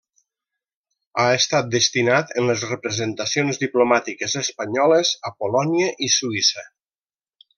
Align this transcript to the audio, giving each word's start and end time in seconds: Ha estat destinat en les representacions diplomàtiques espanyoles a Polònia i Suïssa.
Ha 1.23 1.25
estat 1.39 1.67
destinat 1.75 2.33
en 2.41 2.47
les 2.51 2.63
representacions 2.69 3.61
diplomàtiques 3.65 4.35
espanyoles 4.43 5.13
a 5.31 5.35
Polònia 5.43 5.91
i 6.09 6.11
Suïssa. 6.19 6.69